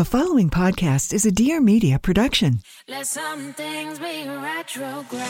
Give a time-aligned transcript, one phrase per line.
[0.00, 2.62] The following podcast is a Dear Media production.
[2.88, 5.20] Let some things be retrograde.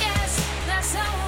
[0.00, 1.27] Yes,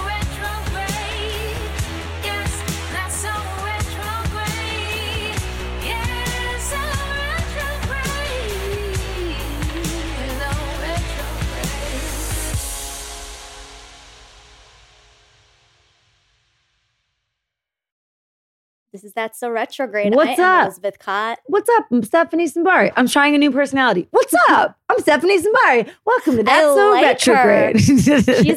[18.93, 20.17] This is That's So Retrograde.
[20.17, 20.67] What's I up?
[20.67, 21.39] Elizabeth Kott.
[21.47, 21.87] What's up?
[21.93, 22.93] I'm Stephanie Simbari.
[22.97, 24.09] I'm trying a new personality.
[24.11, 24.77] What's up?
[24.89, 25.89] I'm Stephanie Simbari.
[26.05, 27.05] Welcome to That's So like.
[27.05, 27.81] Retrograde.
[27.81, 28.09] She's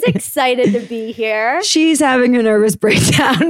[0.08, 1.62] excited to be here.
[1.62, 3.50] She's having a nervous breakdown.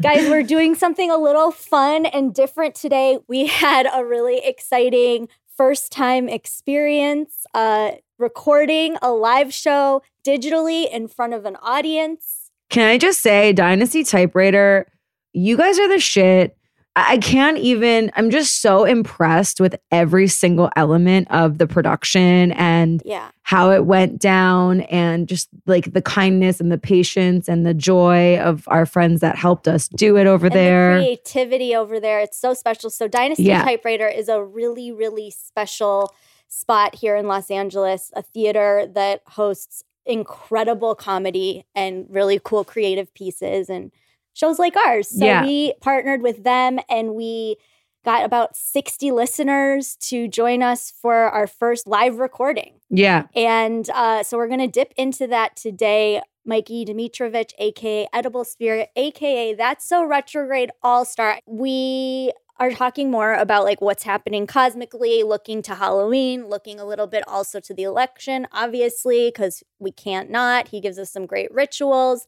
[0.00, 3.18] Guys, we're doing something a little fun and different today.
[3.28, 11.08] We had a really exciting first time experience uh, recording a live show digitally in
[11.08, 12.39] front of an audience.
[12.70, 14.86] Can I just say, Dynasty Typewriter,
[15.32, 16.56] you guys are the shit.
[16.96, 23.00] I can't even, I'm just so impressed with every single element of the production and
[23.04, 23.28] Yeah.
[23.42, 28.38] how it went down and just like the kindness and the patience and the joy
[28.40, 30.94] of our friends that helped us do it over And there.
[30.98, 32.18] the creativity over there.
[32.20, 32.90] It's so special.
[32.90, 33.64] So Dynasty Yeah.
[33.64, 36.12] Typewriter is a really, really special
[36.48, 43.12] spot here in Los Angeles, a theater that hosts incredible comedy and really cool creative
[43.14, 43.90] pieces and
[44.34, 45.08] shows like ours.
[45.08, 45.42] So Yeah.
[45.44, 47.56] we partnered with them and we
[48.04, 52.74] got about 60 listeners to join us for our first live recording.
[52.88, 53.24] yeah.
[53.34, 56.22] And uh, so we're going to dip into that today.
[56.46, 61.38] Mikey Domitrovich, aka Edible Spirit, aka That's So Retrograde All Star.
[61.46, 67.06] We are talking more about like what's happening cosmically, looking to Halloween, looking a little
[67.08, 70.68] bit also to the election, obviously, because we can't not.
[70.68, 72.26] He gives us some great rituals.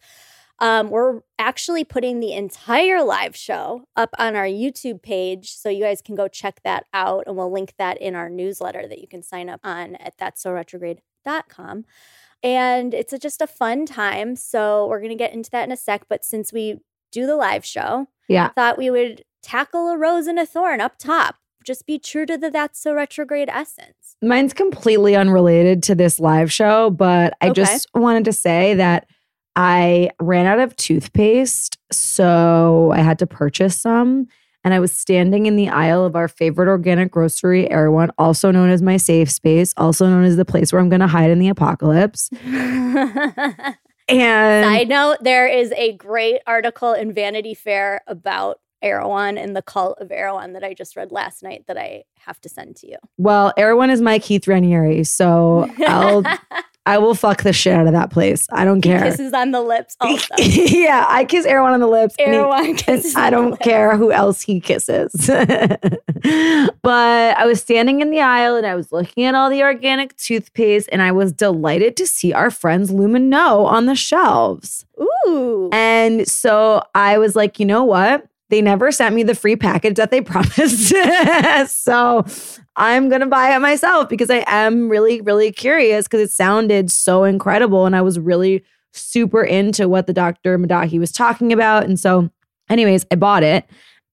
[0.58, 5.82] Um, we're actually putting the entire live show up on our YouTube page, so you
[5.82, 9.08] guys can go check that out, and we'll link that in our newsletter that you
[9.08, 11.84] can sign up on at that'ssoretrograde.com.
[12.44, 14.34] And it's a, just a fun time.
[14.36, 16.06] So we're gonna get into that in a sec.
[16.08, 16.80] But since we
[17.12, 18.48] do the live show, Yeah.
[18.50, 21.36] thought we would tackle a rose and a thorn up top.
[21.64, 24.16] Just be true to the That's So Retrograde essence.
[24.20, 27.54] Mine's completely unrelated to this live show, but I Okay.
[27.54, 29.06] just wanted to say that
[29.54, 31.78] I ran out of toothpaste.
[31.92, 34.26] So I had to purchase some.
[34.64, 38.70] And I was standing in the aisle of our favorite organic grocery, Erewhon, also known
[38.70, 41.40] as my safe space, also known as the place where I'm going to hide in
[41.40, 42.30] the apocalypse.
[44.08, 49.62] And side note, there is a great article in Vanity Fair about Erewhon and the
[49.62, 52.88] cult of Erewhon that I just read last night that I have to send to
[52.88, 52.96] you.
[53.18, 55.06] well, Erewhon is my Keith Raniere.
[55.06, 56.22] So I'll,
[56.86, 58.46] I will fuck the shit out of that place.
[58.52, 59.02] I don't care.
[59.02, 60.34] Kisses on the lips also.
[60.38, 62.14] yeah, I kiss Erewhon on the lips.
[62.18, 65.12] he- Erewhon kisses I don't care who else he kisses.
[66.82, 70.16] but I was standing in the aisle and I was looking at all the organic
[70.16, 74.84] toothpaste and I was delighted to see our friends Lumineux on the shelves.
[75.26, 75.68] Ooh.
[75.72, 78.26] And so I was like, you know what?
[78.52, 80.94] They never sent me the free package that they promised.
[81.74, 82.22] so
[82.76, 86.90] I'm going to buy it myself because I am really, really curious because it sounded
[86.90, 87.86] so incredible.
[87.86, 90.58] And I was really super into what the Dr.
[90.58, 91.84] Madahi was talking about.
[91.84, 92.28] And so,
[92.68, 93.64] anyways, I bought it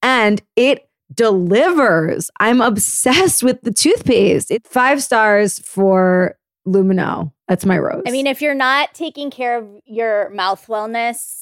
[0.01, 2.31] and it delivers.
[2.39, 4.51] I'm obsessed with the toothpaste.
[4.51, 7.29] It's five stars for Lumineux.
[7.49, 8.03] That's my rose.
[8.07, 11.38] I mean, if you're not taking care of your mouth wellness,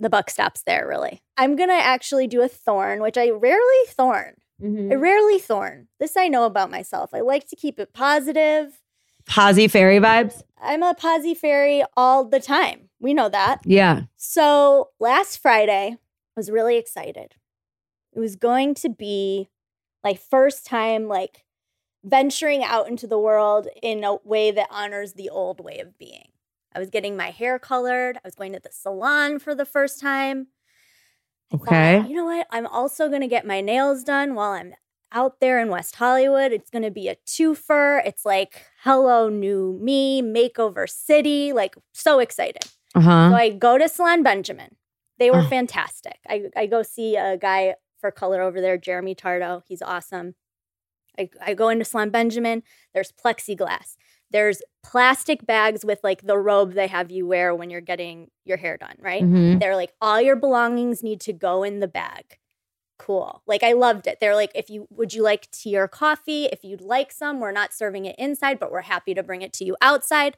[0.00, 1.22] the buck stops there, really.
[1.36, 4.34] I'm going to actually do a thorn, which I rarely thorn.
[4.60, 4.90] Mhm.
[4.92, 5.88] I rarely thorn.
[6.00, 7.14] This I know about myself.
[7.14, 8.80] I like to keep it positive.
[9.26, 10.42] Posy fairy vibes.
[10.60, 12.88] I'm a posy fairy all the time.
[12.98, 13.60] We know that.
[13.64, 14.02] Yeah.
[14.16, 15.98] So last Friday, I
[16.36, 17.36] was really excited.
[18.12, 19.48] It was going to be
[20.02, 21.44] my first time like
[22.02, 26.28] venturing out into the world in a way that honors the old way of being.
[26.74, 28.16] I was getting my hair colored.
[28.16, 30.48] I was going to the salon for the first time.
[31.52, 32.08] I thought, Okay.
[32.08, 32.46] you know what?
[32.50, 34.74] I'm also going to get my nails done while I'm
[35.12, 36.52] out there in West Hollywood.
[36.52, 38.00] It's going to be a twofer.
[38.06, 41.52] It's like, hello, new me, makeover city.
[41.52, 42.62] Like, so excited.
[42.94, 43.30] Uh huh.
[43.30, 44.76] So I go to Salon Benjamin.
[45.18, 45.48] They were Oh.
[45.48, 46.18] fantastic.
[46.28, 49.62] I, I go see a guy for color over there, Jeremy Tardo.
[49.66, 50.34] He's awesome.
[51.18, 52.62] I, I go into Salon Benjamin.
[52.94, 53.96] There's plexiglass.
[54.30, 58.56] There's plastic bags with like the robe they have you wear when you're getting your
[58.56, 59.22] hair done, right?
[59.22, 59.60] Mhm.
[59.60, 62.38] They're like, all your belongings need to go in the bag.
[62.98, 63.42] Cool.
[63.46, 64.18] Like I loved it.
[64.20, 66.44] They're like, if you would you like tea or coffee?
[66.46, 69.52] If you'd like some, we're not serving it inside, but we're happy to bring it
[69.54, 70.36] to you outside.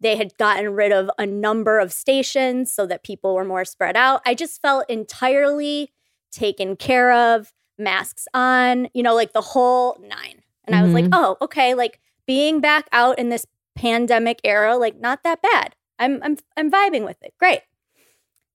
[0.00, 3.96] They had gotten rid of a number of stations so that people were more spread
[3.96, 4.20] out.
[4.26, 5.92] I just felt entirely
[6.30, 7.52] taken care of.
[7.78, 10.42] masks on, you know, like the whole nine.
[10.66, 11.10] And I was like, Mhm.
[11.14, 11.98] oh, okay, like
[12.32, 15.76] being back out in this pandemic era, like not that bad.
[15.98, 17.34] I'm I'm I'm vibing with it.
[17.38, 17.60] Great.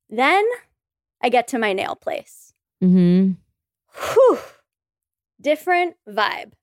[0.09, 0.44] Then
[1.21, 2.53] I get to my nail place.
[2.83, 3.33] Mm-hmm.
[3.94, 4.39] Whew.
[5.39, 6.53] Different vibe.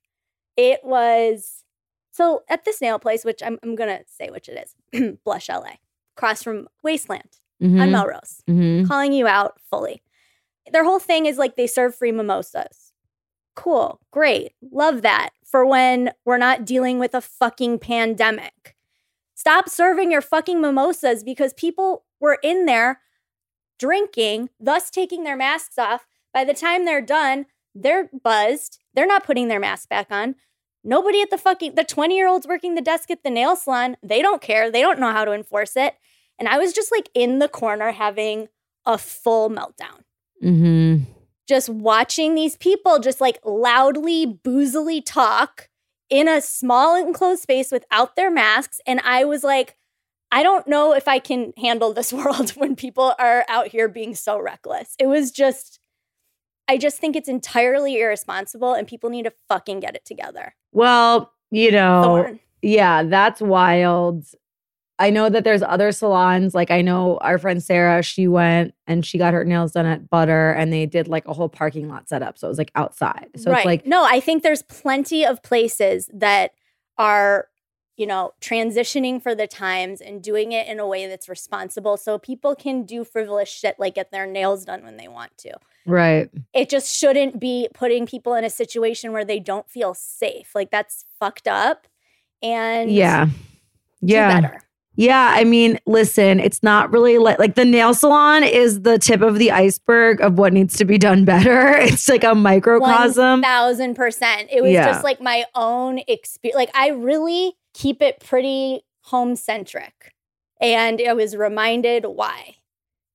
[0.56, 1.62] It was
[2.11, 5.75] so at this nail place, which I'm I'm gonna say which it is, Blush LA,
[6.16, 7.81] across from Wasteland Mm-hmm.
[7.81, 8.84] on Melrose mm-hmm.
[8.88, 10.02] calling you out fully.
[10.72, 12.93] Their whole thing is like they serve free mimosas.
[13.55, 18.75] Cool, great, love that for when we're not dealing with a fucking pandemic.
[19.37, 23.03] Stop serving your fucking mimosas because people were in there
[23.79, 26.09] drinking, thus taking their masks off.
[26.33, 28.81] By the time they're done, they're buzzed.
[28.95, 30.35] They're not putting their mask back on.
[30.83, 33.97] Nobody at the fucking the 20 year olds working the desk at the nail salon,
[34.03, 34.73] they don't care.
[34.73, 35.95] They don't know how to enforce it.
[36.37, 38.49] And I was just like in the corner having
[38.85, 40.03] a full meltdown.
[40.43, 41.05] Mm-hmm.
[41.46, 45.69] Just watching these people just like loudly, boozily talk
[46.11, 48.81] in a small enclosed space without their masks.
[48.87, 49.76] And I was like,
[50.31, 54.14] I don't know if I can handle this world when people are out here being
[54.14, 54.94] so reckless.
[54.99, 55.79] It was just,
[56.67, 60.55] I just think it's entirely irresponsible and people need to fucking get it together.
[60.73, 62.40] Well, you know, Thorn.
[62.62, 64.25] yeah, that's wild.
[64.99, 66.55] I know that there's other salons.
[66.55, 70.08] Like I know our friend Sarah, she went and she got her nails done at
[70.08, 72.38] Butter and they did like a whole parking lot setup.
[72.38, 73.29] So it was like outside.
[73.37, 73.58] So right.
[73.58, 76.52] it's like no, I think there's plenty of places that
[76.96, 77.49] are,
[77.96, 82.17] you know, transitioning for the times and doing it in a way that's responsible so
[82.19, 85.52] people can do frivolous shit like get their nails done when they want to.
[85.87, 86.31] right.
[86.52, 90.55] It just shouldn't be putting people in a situation where they don't feel safe.
[90.55, 91.88] Like that's fucked up.
[92.43, 93.26] And Yeah.
[94.05, 94.40] do Yeah.
[94.40, 94.61] better.
[94.96, 99.23] Yeah, I mean, listen, it's not really like like the nail salon is the tip
[99.23, 101.76] of the iceberg of what needs to be done better.
[101.81, 103.43] It's like a microcosm.
[103.43, 104.49] thousand percent.
[104.52, 104.87] It was Yeah.
[104.87, 106.56] just like my own experience.
[106.56, 110.14] Like I really keep it pretty home centric,
[110.61, 112.56] and I was reminded why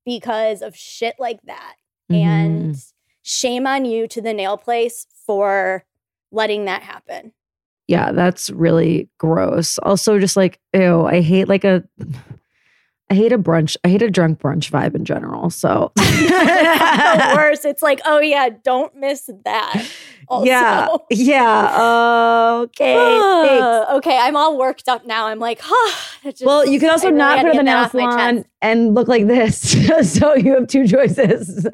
[0.06, 1.76] because of shit like that.
[2.12, 2.28] Mm-hmm.
[2.28, 2.84] And
[3.22, 5.86] shame on you to the nail place for
[6.32, 7.32] letting that happen.
[7.90, 9.80] Yeah, that's really gross.
[9.80, 11.84] Also, just like ew, I hate like a.
[13.12, 13.76] I hate a brunch.
[13.84, 15.50] I hate a drunk brunch vibe in general.
[15.50, 17.66] So the worst.
[17.66, 19.90] It's like, oh yeah, don't miss that.
[20.28, 20.46] Also.
[20.46, 22.58] yeah, yeah.
[22.62, 23.64] Okay, thanks.
[23.64, 25.26] Ah, okay, I'm all worked up now.
[25.26, 25.94] I'm like, huh.
[26.26, 29.08] just- Well, you can also I not to get the that nail salon and look
[29.08, 29.60] like this.
[30.14, 31.68] so you have two choices.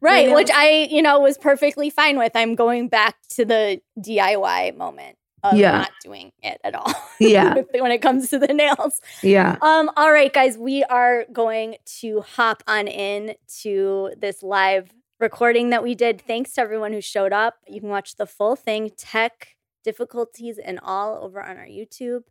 [0.00, 2.32] Right, which I, you know, was perfectly fine with.
[2.34, 5.78] I'm going back to the DIY moment of Yeah.
[5.78, 6.92] not doing it at all.
[7.20, 7.54] Yeah.
[7.72, 9.00] when it comes to the nails.
[9.22, 9.56] yeah.
[9.62, 15.70] Um, all right, guys, we are going to hop on in to this live recording
[15.70, 16.20] that we did.
[16.20, 17.56] Thanks to everyone who showed up.
[17.66, 22.22] You can watch the full thing, tech difficulties and all over on our YouTube.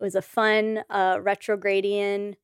[0.00, 2.34] It was a fun uh retrogradian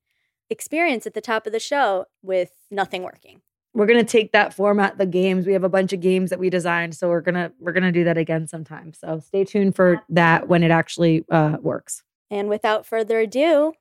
[0.49, 3.41] experience at the top of the show with nothing working.
[3.75, 5.45] We're gonna take that format the games.
[5.45, 8.05] We have a bunch of games that we designed so we're gonna we're gonna do
[8.05, 8.93] that again sometime.
[8.93, 12.01] So stay tuned for that when it actually uh works.
[12.31, 13.73] And without further ado,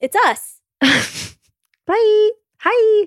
[0.00, 0.60] it's us.
[1.86, 2.30] bye.
[2.60, 3.06] Hi.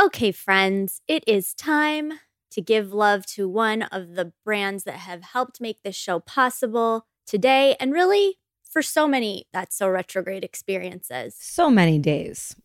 [0.00, 2.14] Okay, friends, it is time
[2.50, 7.06] to give love to one of the brands that have helped make this show possible
[7.26, 11.36] today and really for so many That's So Retrograde experiences.
[11.38, 12.56] so many days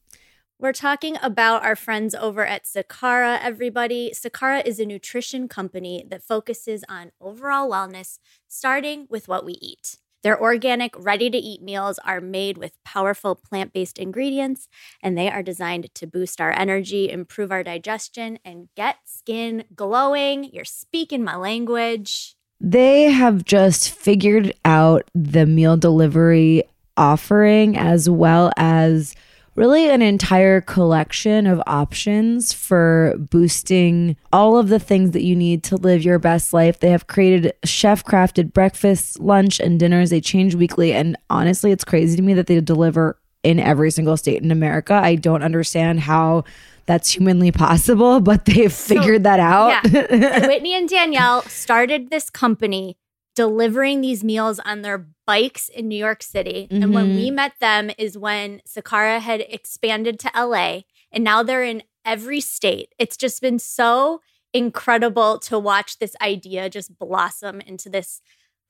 [0.63, 4.13] We're talking about our friends over at Sakara, everybody.
[4.15, 9.97] Sakara is a nutrition company that focuses on overall wellness, starting with what we eat.
[10.23, 14.69] Their organic, ready to eat meals are made with powerful plant based ingredients,
[15.01, 20.45] and they are designed to boost our energy, improve our digestion, and get skin glowing.
[20.45, 22.37] You're speaking my language.
[22.61, 26.63] they have just figured out the meal delivery
[26.95, 29.13] offering as well as
[29.55, 35.63] really an entire collection of options for boosting all of the things that you need
[35.63, 36.79] to live your best life.
[36.79, 40.09] They have created chef crafted breakfasts, lunch, and dinners.
[40.09, 40.93] They change weekly.
[40.93, 44.93] And honestly, it's crazy to me that they deliver in every single state in America.
[44.93, 46.45] I don't understand how
[46.85, 49.83] that's humanly possible, but they've figured that out.
[50.47, 52.97] Whitney and Danielle started this company
[53.35, 56.67] delivering these meals on their bikes in New York City.
[56.69, 61.63] And when we met them is when Sakara had expanded to LA and now they're
[61.63, 62.93] in every state.
[62.99, 64.21] It's just been so
[64.53, 68.21] incredible to watch this idea just blossom into this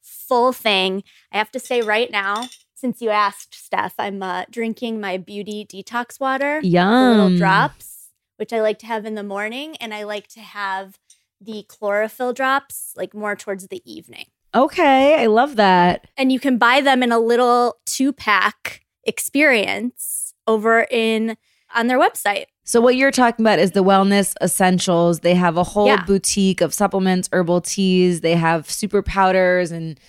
[0.01, 1.03] full thing.
[1.31, 5.65] I have to say right now, since you asked, Steph, I'm uh, drinking my beauty
[5.65, 7.17] detox water Yum.
[7.17, 10.99] little drops, which I like to have in the morning, and I like to have
[11.39, 14.27] the chlorophyll drops like more towards the evening.
[14.55, 16.07] Okay, I love that.
[16.17, 21.37] And you can buy them in a little two pack experience over in
[21.75, 22.45] on their website.
[22.65, 25.19] So what you're talking about is the wellness essentials.
[25.21, 26.03] They have a whole Yeah.
[26.05, 28.21] boutique of supplements, herbal teas.
[28.21, 29.99] They have super powders, and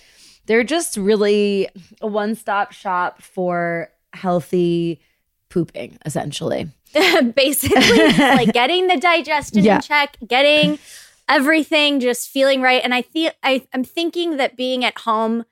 [0.45, 1.67] they're just really
[2.01, 5.01] a one-stop shop for healthy
[5.49, 6.69] pooping, essentially.
[7.35, 9.77] Basically, like getting the digestion Yeah.
[9.77, 10.79] in check, getting
[11.29, 12.81] everything just feeling right.
[12.83, 15.45] And I feel I, I'm thinking that being at home,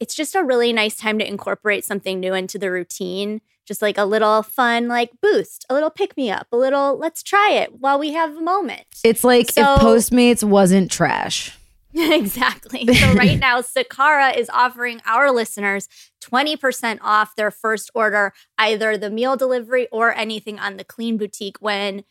[0.00, 3.40] it's just a really nice time to incorporate something new into the routine.
[3.64, 7.22] Just like a little fun, like boost, a little pick me up, a little let's
[7.22, 8.82] try it while we have a moment.
[9.04, 11.56] It's like So- if Postmates wasn't trash.
[11.94, 12.86] exactly.
[12.94, 15.88] So right now, Sakara is offering our listeners
[16.22, 21.58] 20% off their first order, either the meal delivery or anything on the Clean Boutique
[21.60, 22.04] when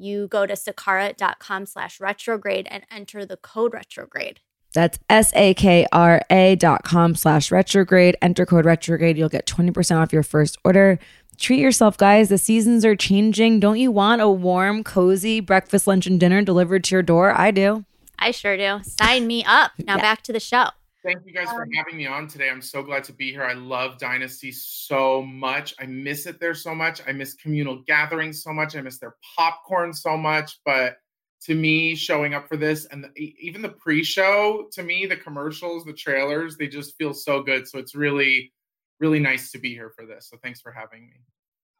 [0.00, 4.40] you go to sakara.com slash retrograde and enter the code retrograde.
[4.72, 8.16] That's S-A-K-R-A dot com slash retrograde.
[8.22, 9.18] Enter code retrograde.
[9.18, 10.98] You'll get 20% off your first order.
[11.38, 12.28] Treat yourself, guys.
[12.28, 13.60] The seasons are changing.
[13.60, 17.32] Don't you want a warm, cozy breakfast, lunch, and dinner delivered to your door?
[17.36, 17.84] I do.
[18.18, 18.80] I sure do.
[18.84, 19.72] Sign me up.
[19.78, 20.02] Now Yeah.
[20.02, 20.66] back to the show.
[21.02, 22.50] Thank you guys for Um, having me on today.
[22.50, 23.42] I'm so glad to be here.
[23.42, 25.74] I love Dynasty so much.
[25.78, 27.00] I miss it there so much.
[27.06, 28.76] I miss communal gatherings so much.
[28.76, 30.60] I miss their popcorn so much.
[30.64, 30.98] But
[31.44, 35.84] to me, showing up for this and the, even the pre-show, to me, the commercials,
[35.84, 37.66] the trailers, they just feel so good.
[37.66, 38.52] So it's really,
[38.98, 40.28] really nice to be here for this.
[40.28, 41.16] So thanks for having me.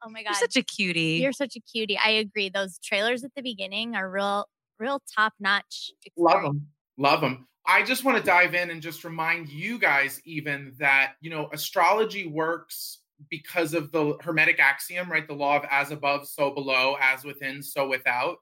[0.02, 0.36] Oh my You're God.
[0.36, 1.20] such a cutie.
[1.20, 1.98] You're such a cutie.
[2.02, 2.48] I agree.
[2.48, 4.46] Those trailers at the beginning are real,
[4.78, 5.90] real top notch.
[6.16, 6.68] Love them.
[6.96, 7.46] Love them.
[7.66, 11.48] I just want to dive in and just remind you guys, even that, you know,
[11.52, 12.98] astrology works
[13.28, 15.26] because of the Hermetic axiom, right?
[15.26, 18.38] The law of as above, so below, as within, so without.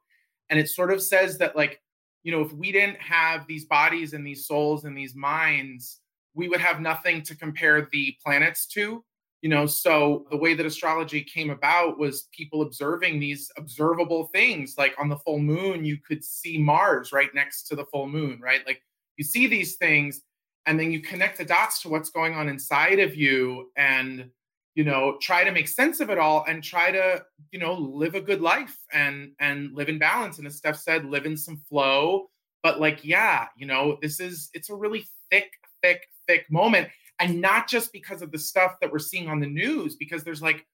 [0.50, 1.80] And it sort of says that, like,
[2.22, 5.98] you know, if we didn't have these bodies and these souls and these minds,
[6.34, 9.04] we would have nothing to compare the planets to.
[9.40, 14.74] You know, so the way that astrology came about was people observing these observable things.
[14.76, 18.40] Like on the full moon, you could see Mars right next to the full moon,
[18.42, 18.66] right?
[18.66, 18.82] Like
[19.18, 20.22] you see these things
[20.64, 24.30] and then you connect the dots to what's going on inside of you and
[24.74, 28.14] you know try to make sense of it all and try to you know live
[28.14, 30.38] a good life and and live in balance.
[30.38, 32.28] And as steph said live in some flow.
[32.62, 35.50] But like yeah you know this is it's a really thick
[35.82, 36.88] thick thick moment.
[37.18, 40.42] And not just because of the stuff that we're seeing on the news because there's
[40.42, 40.64] like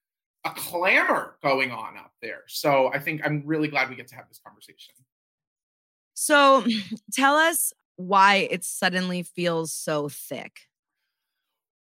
[0.45, 2.43] a clamor going on up there.
[2.49, 4.93] So i think i'm really glad we get to have this conversation.
[6.15, 6.65] So
[7.13, 10.61] tell us why it suddenly feels so thick.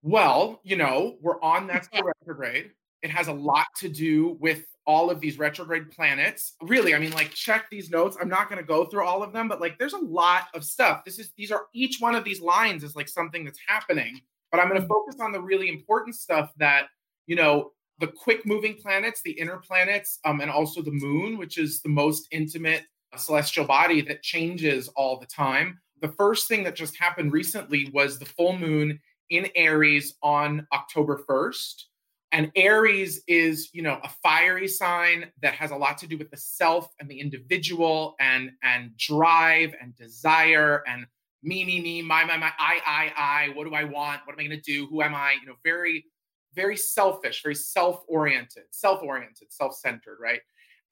[0.03, 1.89] Well, you know, we're on that
[2.23, 2.71] retrograde.
[3.03, 6.55] It has a lot to do with all of these retrograde planets.
[6.63, 8.17] Really, I mean, like, check these notes.
[8.21, 10.65] I'm not going to go through all of them, but like, there's a lot of
[10.65, 11.05] stuff.
[11.05, 14.21] This is, these are, each one of these lines is like something that's happening.
[14.51, 16.87] But I'm going to focus on the really important stuff that,
[17.27, 21.59] you know, the quick moving planets, the inner planets, um, and also the moon, which
[21.59, 22.85] is the most intimate
[23.17, 25.79] celestial body that changes all the time.
[26.01, 31.23] The first thing that just happened recently was the full moon in Aries on October
[31.29, 31.85] 1st.
[32.33, 36.31] And Aries is, you know, a fiery sign that has a lot to do with
[36.31, 41.07] the self and the individual and and drive and desire and
[41.43, 44.21] me, me, me, my, my, my, I, I, I, what do I want?
[44.25, 44.87] What am I going to do?
[44.89, 45.37] Who am I?
[45.41, 46.05] You know, very,
[46.55, 50.41] very selfish, very self-oriented, self-oriented, self-centered, right?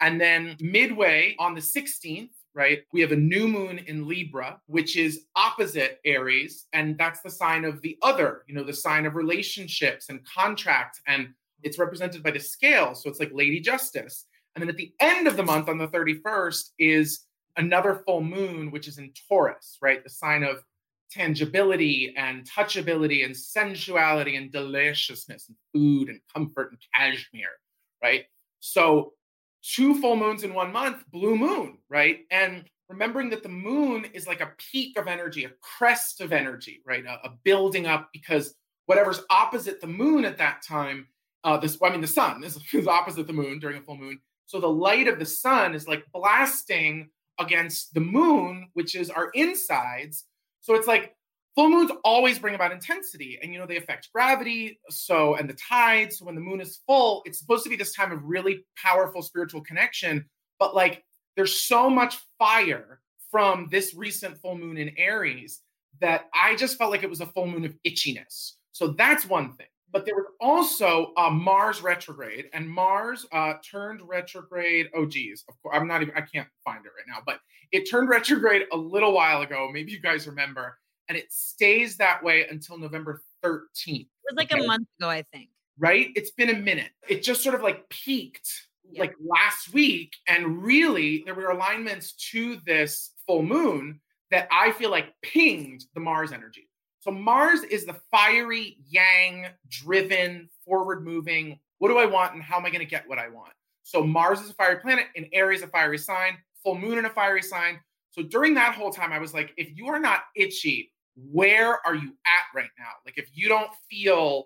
[0.01, 4.97] And then midway on the 16th, right, we have a new moon in Libra, which
[4.97, 6.67] is opposite Aries.
[6.73, 11.01] And that's the sign of the other, you know, the sign of relationships and contract.
[11.07, 11.29] And
[11.63, 12.95] it's represented by the scale.
[12.95, 14.27] So it's like Lady Justice.
[14.55, 17.21] And then at the end of the month on the 31st is
[17.57, 20.03] another full moon, which is in Taurus, right?
[20.03, 20.65] The sign of
[21.11, 27.59] tangibility and touchability and sensuality and deliciousness and food and comfort and cashmere,
[28.03, 28.25] right?
[28.61, 29.15] So
[29.63, 32.21] two full moons in one month, blue moon, right?
[32.31, 36.81] And remembering that the moon is like a peak of energy, a crest of energy,
[36.87, 37.05] right?
[37.05, 38.55] A, a building up because
[38.87, 41.07] whatever's opposite the moon at that time,
[41.45, 44.21] uh, this I mean the sun is, is opposite the moon during a full moon.
[44.47, 49.31] So the light of the sun is like blasting against the moon, which is our
[49.35, 50.25] insides.
[50.61, 51.15] So it's like
[51.59, 55.55] full moons always bring about intensity and you know they affect gravity so and the
[55.55, 58.65] tides so when the moon is full it's supposed to be this time of really
[58.77, 60.25] powerful spiritual connection
[60.61, 61.03] but like
[61.35, 65.63] there's so much fire from this recent full moon in aries
[66.01, 69.53] that i just felt like it was a full moon of itchiness so that's one
[69.55, 74.87] thing But there was also uh, Mars retrograde, and Mars uh, turned retrograde.
[74.95, 76.15] Oh, geez, of course, I'm not even.
[76.15, 77.41] I can't find it right now, but
[77.73, 79.71] it turned retrograde a little while ago.
[79.73, 84.01] Maybe you guys remember, and it stays that way until November 13th.
[84.01, 84.63] It was like Okay.
[84.63, 85.51] a month ago, I think.
[85.79, 86.11] Right?
[86.17, 86.91] It's been a minute.
[87.09, 89.01] It just sort of like peaked Yeah.
[89.01, 94.01] like last week, and really there were alignments to this full moon
[94.31, 96.69] that I feel like pinged the Mars energy.
[97.01, 101.61] So Mars is the fiery, yang driven, forward moving.
[101.79, 103.53] What do I want and how am I going to get what I want?
[103.85, 107.11] So Mars is a fiery planet, and Aries a fiery sign, full moon in a
[107.11, 107.81] fiery sign.
[108.11, 110.93] So during that whole time, I was like, if you are not itchy,
[111.31, 112.93] where are you at right now?
[113.05, 114.45] Like if you don't feel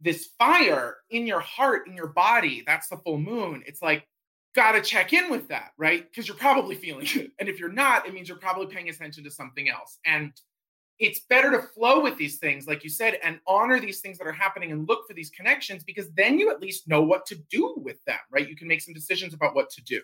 [0.00, 3.62] this fire in your heart, in your body, that's the full moon.
[3.66, 4.06] It's like,
[4.54, 6.08] gotta check in with that, right?
[6.08, 7.32] Because you're probably feeling it.
[7.38, 9.98] And if you're not, it means you're probably paying attention to something else.
[10.04, 10.32] And
[10.98, 14.26] it's better to flow with these things, like you said, and honor these things that
[14.26, 17.36] are happening and look for these connections because then you at least know what to
[17.50, 18.48] do with them, right?
[18.48, 20.00] You can make some decisions about what to do.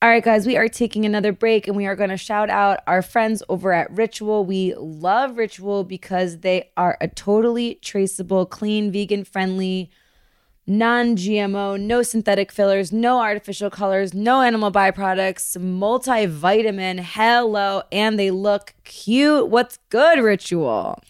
[0.00, 2.78] All right, guys, we are taking another break and we are going to shout out
[2.86, 4.44] our friends over at Ritual.
[4.44, 9.90] We love Ritual because they are a totally traceable, clean, vegan friendly,
[10.68, 17.00] non GMO, no synthetic fillers, no artificial colors, no animal byproducts, multivitamin.
[17.00, 17.82] Hello.
[17.90, 19.48] And they look cute.
[19.48, 21.02] What's good, Ritual?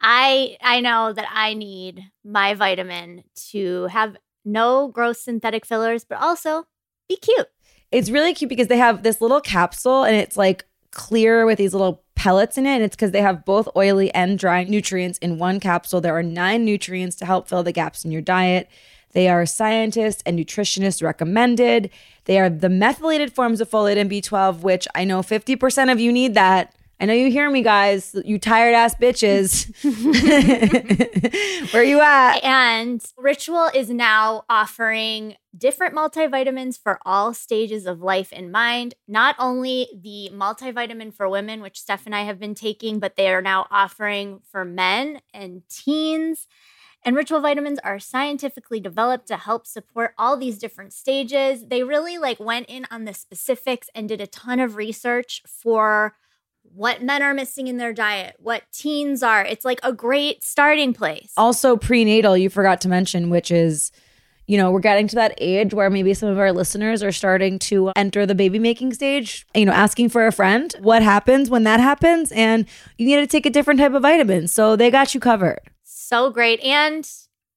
[0.00, 6.20] I I know that I need my vitamin to have no gross synthetic fillers, but
[6.20, 6.68] also
[7.08, 7.48] be cute.
[7.92, 11.72] It's really cute because they have this little capsule and it's like clear with these
[11.72, 12.76] little pellets in it.
[12.76, 16.00] And it's because they have both oily and dry nutrients in one capsule.
[16.00, 18.68] There are nine nutrients to help fill the gaps in your diet.
[19.12, 21.90] They are scientists and nutritionists recommended.
[22.26, 26.12] They are the methylated forms of folate and B12, which I know 50% of you
[26.12, 26.75] need that.
[26.98, 29.66] I know you hear me, guys, you tired ass bitches.
[31.72, 32.42] Where you at?
[32.42, 38.94] And Ritual is now offering different multivitamins for all stages of life in mind.
[39.06, 43.28] Not only the multivitamin for women, which Steph and I have been taking, but they
[43.28, 46.46] are now offering for men and teens.
[47.04, 51.66] And ritual vitamins are scientifically developed to help support all these different stages.
[51.68, 56.14] They really like went in on the specifics and did a ton of research for
[56.76, 59.42] what men are missing in their diet, what teens are.
[59.44, 61.32] It's like a great starting place.
[61.36, 63.90] also prenatal you forgot to mention which is
[64.46, 67.58] you know we're getting to that age where maybe some of our listeners are starting
[67.58, 71.64] to enter the baby making stage you know asking for a friend what happens when
[71.64, 72.66] that happens and
[72.98, 76.30] you need to take a different type of vitamin so they got you covered So
[76.30, 76.60] great.
[76.60, 77.08] And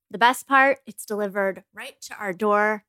[0.10, 2.84] the best part, it's delivered right to our door.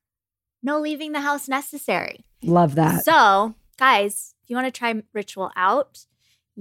[0.62, 2.24] No leaving the house necessary.
[2.42, 6.06] love that So, guys, if you want to try Ritual out,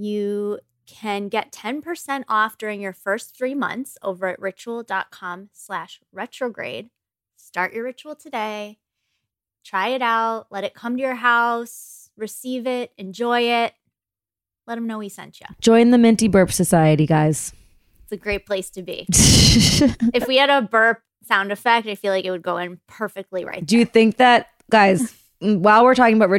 [0.04, 6.90] you can get 10% off during your first three months over at ritual.com slash retrograde.
[7.36, 8.78] Start your ritual today.
[9.64, 10.46] Try it out.
[10.50, 12.10] Let it come to your house.
[12.16, 12.92] Receive it.
[12.98, 13.74] Enjoy it.
[14.66, 15.46] Let them know we sent you.
[15.60, 17.52] join the minty burp society guys
[18.04, 19.06] It's a great place to be.
[19.08, 23.44] if we had a burp sound effect, I feel like it would go in perfectly
[23.44, 23.64] right.
[23.64, 26.30] do you think that guys while we're talking about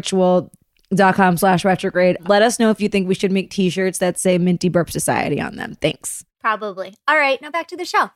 [0.91, 4.37] ritual.com slash retrograde let us know if you think we should make t-shirts that say
[4.37, 6.95] minty burp society on them thanks Probably.
[7.07, 8.09] All right, now back to the show.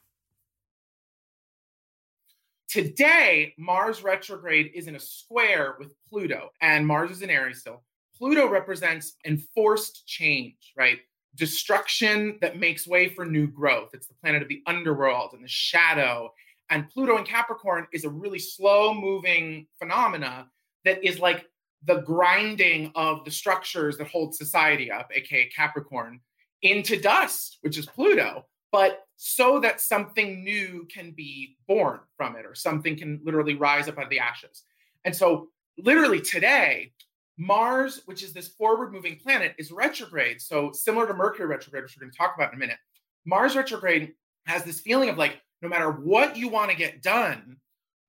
[2.68, 7.84] Today, Mars retrograde is in a square with Pluto, and Mars is in Aries still.
[8.18, 10.98] Pluto represents enforced change, right?
[11.36, 13.92] Destruction that makes way for new growth.
[13.94, 16.34] It's the planet of the underworld and the shadow.
[16.72, 20.48] And Pluto in Capricorn is a really slow moving phenomena
[20.84, 21.46] that is like
[21.86, 26.20] the grinding of the structures that hold society up, aka Capricorn,
[26.62, 28.46] into dust, which is Pluto
[28.76, 33.88] but so that something new can be born from it or something can literally rise
[33.88, 34.64] up out of the ashes.
[35.06, 36.92] And so, literally today,
[37.38, 40.42] Mars, which is this forward moving planet, is retrograde.
[40.42, 42.76] So, similar to Mercury retrograde, which we're going to talk about in a minute,
[43.24, 44.12] Mars retrograde
[44.46, 47.56] has this feeling of like, no matter what you want to get done,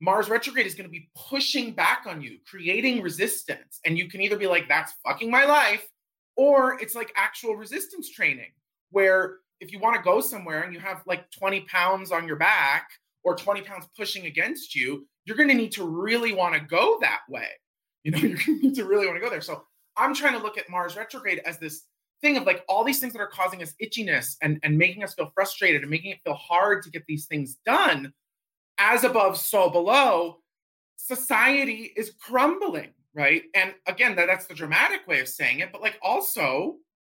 [0.00, 3.80] Mars retrograde is going to be pushing back on you, creating resistance.
[3.84, 5.86] And you can either be like, that's fucking my life,
[6.36, 8.50] or it's like actual resistance training
[8.90, 12.36] where if you want to go somewhere and you have like 20 pounds on your
[12.36, 12.88] back
[13.24, 16.98] or 20 pounds pushing against you, you're going to need to really want to go
[17.00, 17.48] that way.
[18.04, 19.40] You know, you're going to need to really want to go there.
[19.40, 19.64] So
[19.96, 21.84] I'm trying to look at Mars retrograde as this
[22.20, 25.14] thing of like all these things that are causing us itchiness and, and making us
[25.14, 28.12] feel frustrated and making it feel hard to get these things done.
[28.78, 30.38] As above, so below,
[30.96, 33.42] society is crumbling, right?
[33.54, 36.76] And again, that, that's the dramatic way of saying it, but like also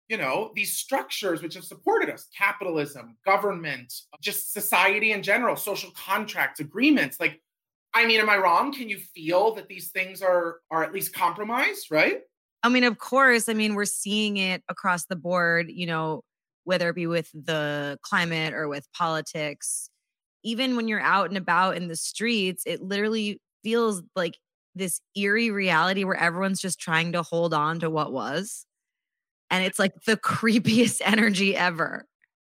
[0.07, 5.91] you know, these structures which have supported us capitalism, government, just society in general, social
[5.91, 7.19] contracts, agreements.
[7.19, 7.41] Like,
[7.93, 8.73] I mean, am I wrong?
[8.73, 12.21] Can you feel that these things are are at least compromised, right?
[12.63, 16.23] I mean, of course, I mean, we're seeing it across the board, you know,
[16.63, 19.89] whether it be with the climate or with politics.
[20.47, 24.37] Even when you're out and about in the streets, it literally feels like
[24.75, 28.65] this eerie reality where everyone's just trying to hold on to what was.
[29.49, 32.05] And it's like the creepiest energy ever.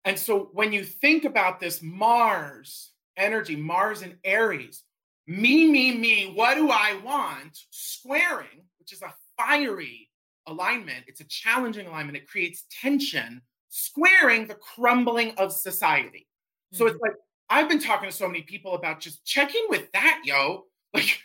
[0.05, 4.85] And so when you think about this Mars energy, Mars and Aries,
[5.27, 7.59] me, me, me, what do I want?
[7.71, 10.09] Squaring, which is a fiery
[10.47, 16.29] alignment, it's a challenging alignment, it creates tension, squaring the crumbling of society.
[16.73, 17.03] So it's mm-hmm.
[17.03, 17.13] like,
[17.51, 20.65] I've been talking to so many people about just checking with that, yo.
[20.93, 21.21] Like,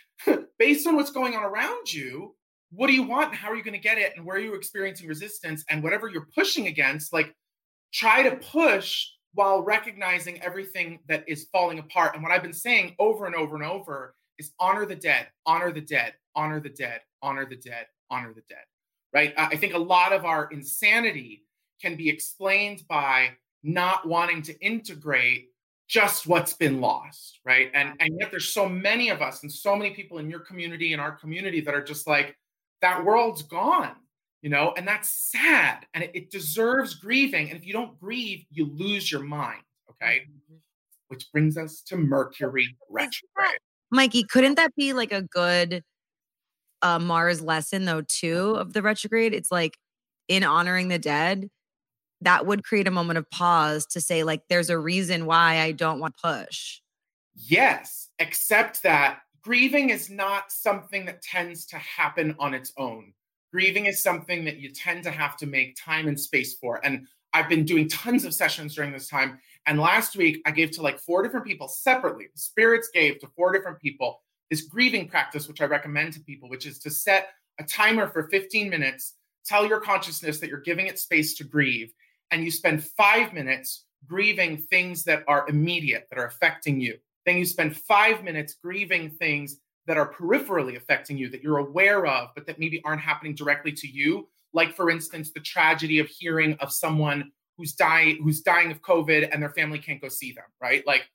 [0.58, 2.36] based on what's going on around you,
[2.70, 4.40] what do you want and how are you going to get it and where are
[4.40, 7.34] you experiencing resistance and whatever you're pushing against like
[7.92, 12.94] try to push while recognizing everything that is falling apart and what i've been saying
[12.98, 17.00] over and over and over is honor the dead honor the dead honor the dead
[17.22, 18.64] honor the dead honor the dead
[19.12, 21.44] right i I think a lot of our insanity
[21.80, 23.30] can be explained by
[23.62, 25.48] not wanting to integrate
[25.88, 27.70] just what's been lost right?
[27.74, 30.92] And and yet there's so many of us and so many people in your community
[30.92, 32.36] and our community that are just like
[32.82, 33.96] that world's gone
[34.42, 34.74] you know?
[34.76, 39.10] And that's sad and it, it deserves grieving and if you don't grieve you lose
[39.10, 40.22] your mind okay?
[41.08, 43.60] Which brings us to mercury retrograde.
[43.90, 45.82] Mikey, couldn't that be like a good
[46.82, 49.32] uh, Mars lesson though too of the retrograde?
[49.32, 49.78] It's like
[50.28, 51.48] in honoring the dead,
[52.20, 55.72] that would create a moment of pause to say like, there's a reason why I
[55.72, 56.80] don't want to push.
[57.34, 63.12] Yes, except that grieving is not something that tends to happen on its own.
[63.52, 66.84] Grieving is something that you tend to have to make time and space for.
[66.84, 69.38] And I've been doing tons of sessions during this time.
[69.66, 72.26] And last week, I gave to like four different people separately.
[72.34, 76.66] Spirits gave to four different people this grieving practice, which I recommend to people, which
[76.66, 80.98] is to set a timer for 15 minutes, tell your consciousness that you're giving it
[80.98, 81.92] space to grieve,
[82.30, 86.96] and you spend five minutes grieving things that are immediate, that are affecting you.
[87.24, 92.06] Then you spend five minutes grieving things that are peripherally affecting you, that you're aware
[92.06, 94.28] of, but that maybe aren't happening directly to you.
[94.52, 99.28] Like, for instance, the tragedy of hearing of someone who's dying, who's dying of COVID
[99.32, 100.86] and their family can't go see them, right?
[100.86, 101.08] Like,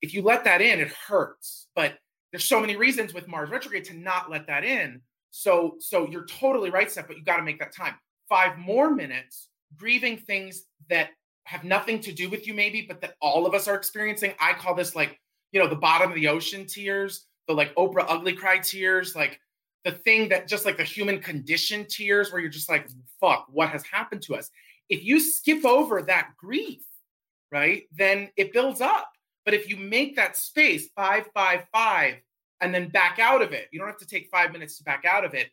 [0.00, 1.68] if you let that in, it hurts.
[1.74, 1.94] But
[2.32, 5.00] there's so many reasons with Mars retrograde to not let that in.
[5.30, 7.94] So, so you're totally right, Steph, but you got to make that time.
[8.28, 11.10] Five more minutes grieving things that
[11.44, 14.32] have nothing to do with you, maybe, but that all of us are experiencing.
[14.40, 15.18] I call this like,
[15.50, 19.38] you know, the bottom of the ocean tears, the like Oprah ugly cry tears, like
[19.84, 22.88] the thing that just like the human condition tears, where you're just like,
[23.20, 24.50] fuck, what has happened to us?
[24.88, 26.82] If you skip over that grief,
[27.50, 29.10] right, then it builds up.
[29.44, 32.14] But if you make that space five, five, five,
[32.60, 35.04] and then back out of it, you don't have to take five minutes to back
[35.04, 35.48] out of it.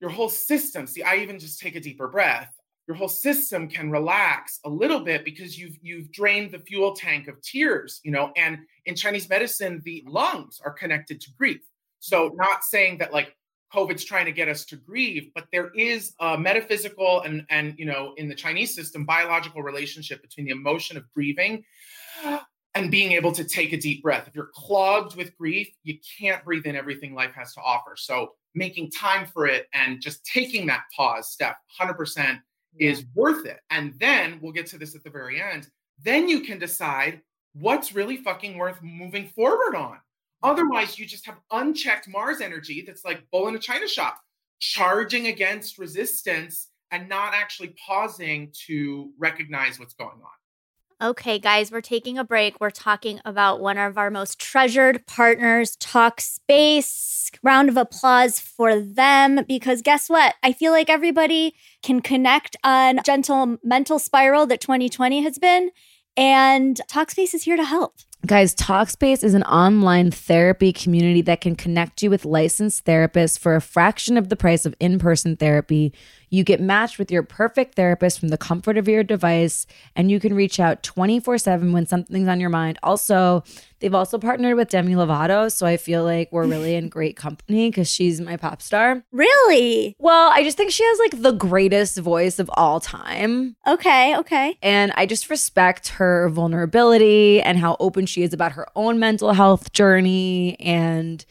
[0.00, 2.52] Your whole system, see, I even just take a deeper breath.
[2.88, 7.28] Your whole system can relax a little bit because you've you've drained the fuel tank
[7.28, 8.32] of tears, you know.
[8.36, 11.60] And in Chinese medicine, the lungs are connected to grief.
[12.00, 12.38] So, mm-hmm.
[12.38, 13.36] not saying that like
[13.72, 17.86] COVID's trying to get us to grieve, but there is a metaphysical and and you
[17.86, 21.64] know in the Chinese system biological relationship between the emotion of grieving
[22.74, 24.26] and being able to take a deep breath.
[24.26, 27.94] If you're clogged with grief, you can't breathe in everything life has to offer.
[27.96, 32.38] So making time for it and just taking that pause, Steph, 100%
[32.78, 33.60] is worth it.
[33.70, 35.68] And then we'll get to this at the very end.
[36.02, 37.20] Then you can decide
[37.54, 39.98] what's really fucking worth moving forward on.
[40.42, 44.18] Otherwise, you just have unchecked Mars energy that's like bull in a china shop,
[44.58, 50.41] charging against resistance and not actually pausing to recognize what's going on.
[51.02, 52.60] Okay, guys, we're taking a break.
[52.60, 57.10] We're talking about one of our most treasured partners, Talkspace.
[57.42, 60.36] Round of applause for them because guess what?
[60.44, 65.70] I feel like everybody can connect on gentle mental spiral that 2020 has been,
[66.16, 67.96] and Talkspace is here to help.
[68.24, 73.56] Guys, Talkspace is an online therapy community that can connect you with licensed therapists for
[73.56, 75.92] a fraction of the price of in person therapy.
[76.32, 80.18] You get matched with your perfect therapist from the comfort of your device, and you
[80.18, 82.78] can reach out 24 7 when something's on your mind.
[82.82, 83.44] Also,
[83.80, 87.68] they've also partnered with Demi Lovato, so I feel like we're really in great company
[87.68, 89.04] because she's my pop star.
[89.12, 89.94] Really?
[89.98, 93.54] Well, I just think she has like the greatest voice of all time.
[93.66, 94.56] Okay, okay.
[94.62, 99.34] And I just respect her vulnerability and how open she is about her own mental
[99.34, 100.56] health journey.
[100.60, 101.22] And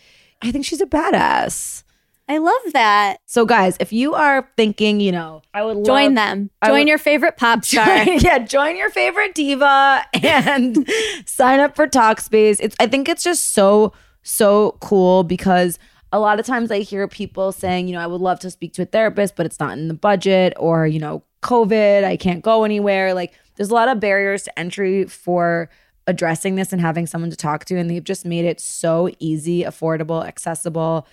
[0.44, 1.86] I think she's a badass.
[2.32, 3.18] I love that.
[3.26, 6.50] So, guys, if you are thinking, you know, I would Join love- them.
[6.62, 8.06] I Join would- your favorite pop star.
[8.06, 10.90] Join- yeah, join your favorite diva and
[11.26, 12.58] sign up for Talkspace.
[12.62, 13.92] It's I think it's just so
[14.24, 15.78] so cool because
[16.14, 18.72] a lot of times I hear people saying, you know, I would love to speak
[18.76, 22.42] to a therapist, but it's not in the budget or, you know, COVID, I can't
[22.44, 23.14] go anywhere.
[23.14, 25.70] Like there's a lot of barriers to entry for
[26.08, 29.64] addressing this and having someone to talk to and they've just made it so easy,
[29.64, 31.06] affordable, accessible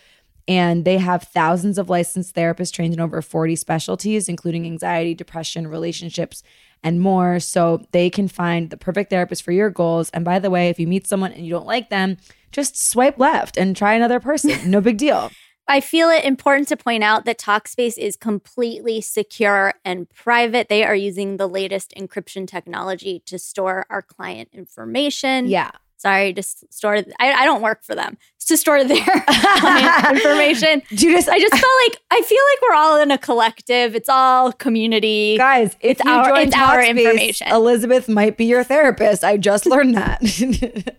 [0.49, 5.67] and they have thousands of licensed therapists trained in over 40 specialties, including anxiety, depression,
[5.67, 6.43] relationships,
[6.83, 7.39] and more.
[7.39, 10.09] So they can find the perfect therapist for your goals.
[10.11, 12.17] And by the way, if you meet someone and you don't like them,
[12.51, 14.53] just swipe left and try another person.
[14.69, 15.31] No big deal.
[15.67, 20.69] I feel it important to point out that Talkspace is completely secure and private.
[20.69, 25.47] They are using the latest encryption technology to store our client information.
[25.47, 25.71] Yeah.
[25.99, 26.99] Sorry, to store.
[27.19, 28.17] I, I don't work for them.
[28.37, 28.97] It's to store their
[30.13, 30.81] information.
[30.91, 33.97] Judas, I just felt like I feel like we're all in a collective.
[33.97, 35.37] It's all community.
[35.37, 37.49] guys, It's our- it's our information.
[37.49, 39.25] Elizabeth might be your therapist.
[39.25, 40.23] I just learned that.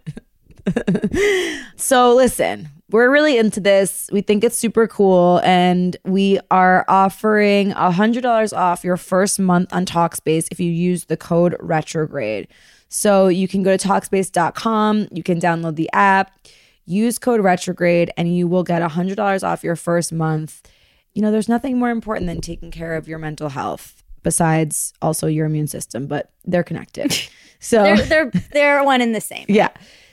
[1.75, 4.09] so listen, we're really into this.
[4.11, 9.73] We think it's super cool, and we are offering hundred dollars off your first month
[9.73, 12.47] on Talkspace if you use the code retrograde.
[12.89, 16.37] So you can go to Talkspace.com, you can download the app,
[16.85, 20.67] use code retrograde, and you will get hundred dollars off your first month.
[21.13, 25.27] You know, there's nothing more important than taking care of your mental health besides also
[25.27, 27.15] your immune system, but they're connected.
[27.61, 29.45] So They're they're they're one and the same.
[29.49, 29.67] yeah.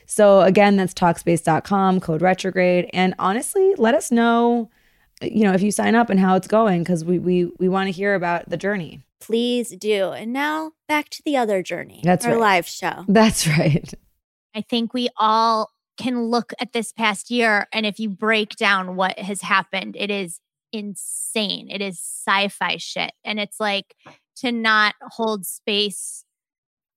[0.07, 2.91] So again, that's talkspace.com, code retrograde.
[2.93, 4.69] And honestly, let us know,
[5.23, 7.87] you know, if you sign up and how it's going, because we we we want
[7.87, 9.06] to hear about the journey.
[9.21, 10.11] Please do.
[10.11, 12.01] And now back to the other journey.
[12.05, 12.41] That's our right.
[12.41, 13.05] live show.
[13.09, 13.93] That's right.
[14.55, 18.97] I think we all can look at this past year and if you break down
[18.97, 20.41] what has happened, it is
[20.73, 21.69] insane.
[21.71, 23.13] It is sci-fi shit.
[23.25, 23.95] And it's like
[24.37, 26.25] to not hold space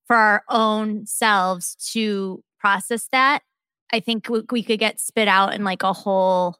[0.05, 3.43] for our own selves to process that.
[3.91, 6.57] I think we, we could get spit out in like a whole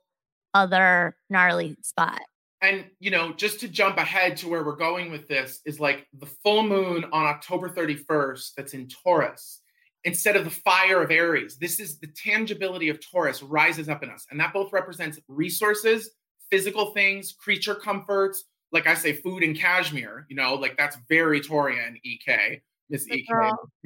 [0.53, 2.21] other gnarly spot.
[2.61, 6.07] And you know, just to jump ahead to where we're going with this is like
[6.19, 9.61] the full moon on October 31st that's in Taurus.
[10.05, 14.09] Instead of the fire of Aries, this is the tangibility of Taurus rises up in
[14.09, 14.25] us.
[14.31, 16.11] And that both represents resources,
[16.49, 21.41] physical things, creature comforts, like I say, food and cashmere, you know, like that's very
[21.41, 23.27] Taurian EK, Miss EK.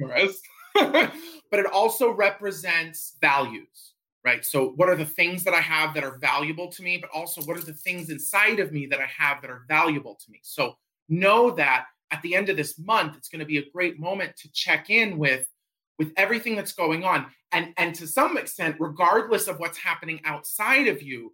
[0.00, 0.40] Taurus.
[0.74, 3.93] but it also represents values
[4.24, 4.44] right?
[4.44, 7.42] So, what are the things that I have that are valuable to me, but also
[7.42, 10.40] what are the things inside of me that I have that are valuable to me?
[10.42, 10.76] So,
[11.08, 14.36] know that at the end of this month, it's going to be a great moment
[14.38, 15.46] to check in with
[15.98, 20.88] with everything that's going on, and and to some extent, regardless of what's happening outside
[20.88, 21.32] of you,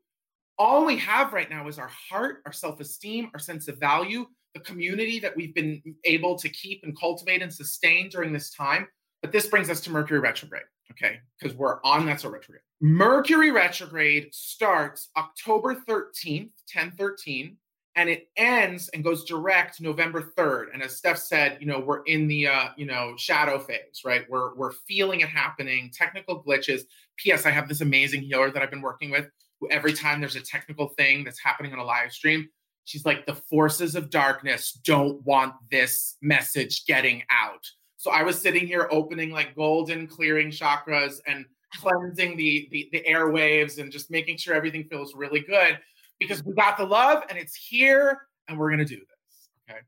[0.58, 4.26] all we have right now is our heart, our self esteem, our sense of value,
[4.52, 8.86] the community that we've been able to keep and cultivate and sustain during this time.
[9.22, 11.20] But this brings us to Mercury retrograde, okay?
[11.38, 12.62] Because we're on that's a retrograde.
[12.80, 17.56] Mercury retrograde starts October 13th, 1013,
[17.96, 20.66] and it ends and goes direct November 3rd.
[20.72, 24.24] And as Steph said, you know, we're in the uh, you know, shadow phase, right?
[24.30, 26.82] We're we're feeling it happening, technical glitches.
[27.16, 27.44] P.S.
[27.44, 29.28] I have this amazing healer that I've been working with
[29.60, 32.48] who every time there's a technical thing that's happening on a live stream,
[32.84, 37.64] she's like, the forces of darkness don't want this message getting out.
[38.00, 43.04] So I was sitting here opening like golden clearing chakras and cleansing the, the the
[43.06, 45.78] airwaves and just making sure everything feels really good
[46.18, 49.48] because we got the love and it's here and we're gonna do this.
[49.68, 49.80] Okay.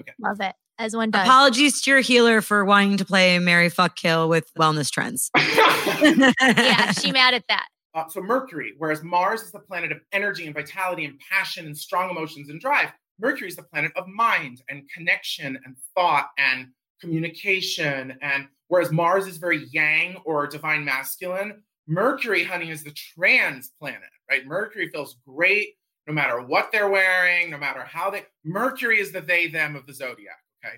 [0.00, 0.12] Okay.
[0.20, 0.54] Love it.
[0.78, 1.26] As one does.
[1.26, 5.28] Apologies to your healer for wanting to play Marry Fuck Kill with wellness trends.
[5.36, 7.66] yeah, she mad at that.
[7.94, 11.76] Uh, so Mercury, whereas Mars is the planet of energy and vitality and passion and
[11.76, 16.68] strong emotions and drive, Mercury is the planet of mind and connection and thought and
[17.00, 18.18] communication.
[18.22, 24.10] And whereas Mars is very yang or divine masculine, Mercury, honey, is the trans planet,
[24.30, 24.46] right?
[24.46, 25.74] Mercury feels great
[26.06, 28.24] no matter what they're wearing, no matter how they.
[28.44, 30.38] Mercury is the they them of the zodiac.
[30.64, 30.76] Okay.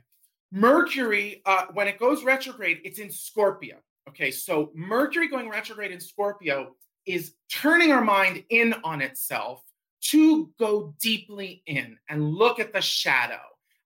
[0.52, 3.76] Mercury, uh, when it goes retrograde, it's in Scorpio.
[4.08, 6.74] Okay, so Mercury going retrograde in Scorpio
[7.06, 9.62] is turning our mind in on itself
[10.02, 13.40] to go deeply in and look at the shadow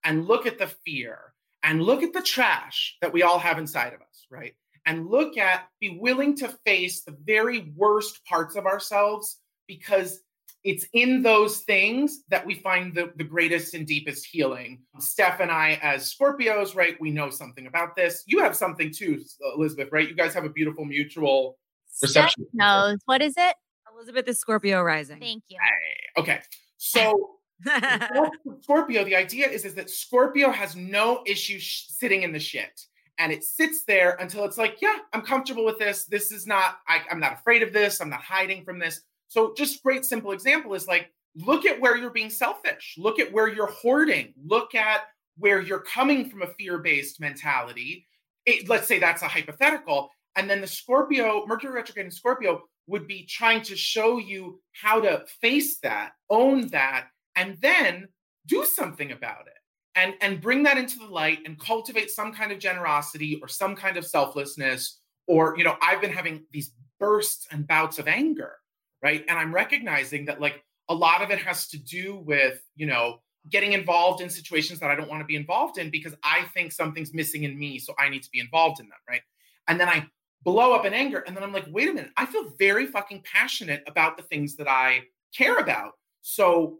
[0.04, 1.33] and look at the fear
[1.64, 4.55] and look at the trash that we all have inside of us, right?
[4.87, 10.20] And look at, be willing to face the very worst parts of ourselves because
[10.62, 14.83] it's in those things that we find the, the greatest and deepest healing.
[14.98, 18.22] Steph and I, as Scorpios, right, we know something about this.
[18.27, 19.22] You have something too,
[19.57, 20.09] Elizabeth, right?
[20.09, 22.98] You guys have a beautiful mutual Steph knows.
[23.07, 23.57] What is it?
[23.94, 25.20] Elizabeth is Scorpio rising.
[25.20, 25.59] Thank you.
[26.18, 26.40] Okay.
[26.79, 27.20] So with
[28.62, 32.80] Scorpio, the idea is, is that Scorpio has no issue sh- sitting in the shit.
[33.18, 36.04] And it sits there until it's like, yeah, I'm comfortable with this.
[36.04, 38.00] This is not, I, I'm not afraid of this.
[38.00, 39.02] I'm not hiding from this.
[39.28, 42.96] So, just great simple example is like, look at where you're being selfish.
[42.98, 44.34] Look at where you're hoarding.
[44.44, 45.02] Look at
[45.36, 48.06] where you're coming from a fear based mentality.
[48.46, 50.10] It, let's say that's a hypothetical.
[50.36, 55.00] And then the Scorpio, Mercury retrograde in Scorpio would be trying to show you how
[55.00, 58.08] to face that, own that, and then
[58.46, 59.58] do something about it
[59.94, 63.74] and and bring that into the light and cultivate some kind of generosity or some
[63.74, 68.52] kind of selflessness or you know i've been having these bursts and bouts of anger
[69.02, 69.24] right?
[69.28, 73.18] And i'm recognizing that like a lot of it has to do with you know
[73.50, 76.72] getting involved in situations that i don't want to be involved in because i think
[76.72, 79.22] something's missing in me so i need to be involved in them right?
[79.68, 80.06] And then i
[80.42, 83.22] blow up in anger and then i'm like wait a minute i feel very fucking
[83.24, 85.02] passionate about the things that i
[85.34, 85.92] care about.
[86.22, 86.78] So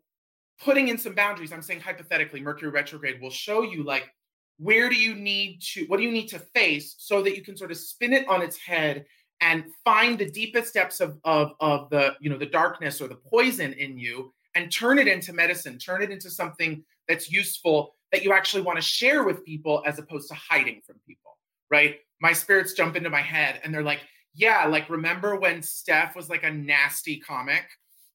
[0.65, 1.53] putting in some boundaries.
[1.53, 4.11] I'm saying hypothetically mercury retrograde will show you like
[4.59, 7.57] where do you need to what do you need to face so that you can
[7.57, 9.05] sort of spin it on its head
[9.41, 13.17] and find the deepest depths of of of the you know the darkness or the
[13.17, 18.23] poison in you and turn it into medicine turn it into something that's useful that
[18.23, 21.25] you actually want to share with people as opposed to hiding from people
[21.71, 21.97] right?
[22.21, 24.01] My spirits jump into my head and they're like
[24.35, 27.65] yeah like remember when steph was like a nasty comic?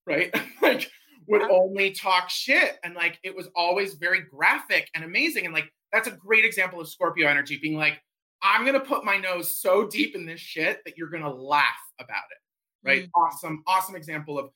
[0.05, 0.33] Right?
[0.61, 0.89] Like
[1.29, 5.71] would only talk shit and like it was always very graphic and amazing and like
[5.91, 8.01] that's a great example of scorpio energy being like
[8.41, 11.29] i'm going to put my nose so deep in this shit that you're going to
[11.29, 12.37] laugh about it
[12.83, 13.03] right?
[13.03, 13.09] Mm.
[13.15, 14.49] awesome awesome example of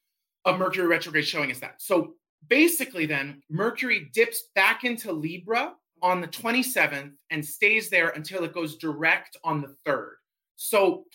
[0.45, 1.81] of mercury retrograde showing us that.
[1.81, 2.15] So
[2.49, 8.53] basically then mercury dips back into libra on the 27th and stays there until it
[8.53, 10.15] goes direct on the 3rd
[10.57, 11.05] so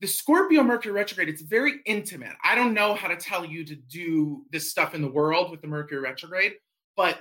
[0.00, 2.34] the Scorpio Mercury retrograde, it's very intimate.
[2.44, 5.62] I don't know how to tell you to do this stuff in the world with
[5.62, 6.54] the Mercury retrograde,
[6.96, 7.20] but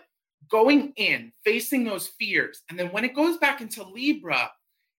[0.50, 4.52] going in, facing those fears, and then when it goes back into Libra,